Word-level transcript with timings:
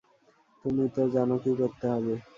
তুমি 0.65 0.85
তো 0.95 1.01
জান 1.13 1.29
কি 1.43 1.51
করতে 1.59 1.85
হবে। 1.87 2.15